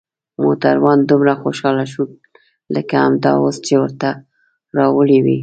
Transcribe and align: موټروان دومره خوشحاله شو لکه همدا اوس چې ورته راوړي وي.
موټروان 0.43 0.99
دومره 1.09 1.33
خوشحاله 1.41 1.85
شو 1.93 2.03
لکه 2.75 2.95
همدا 3.05 3.31
اوس 3.41 3.55
چې 3.67 3.73
ورته 3.83 4.09
راوړي 4.77 5.19
وي. 5.25 5.37